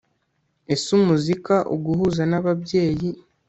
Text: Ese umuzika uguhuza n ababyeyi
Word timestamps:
Ese 0.73 0.87
umuzika 0.99 1.55
uguhuza 1.75 2.21
n 2.31 2.33
ababyeyi 2.39 3.09